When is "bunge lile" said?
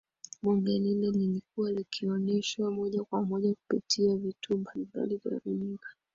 0.41-1.11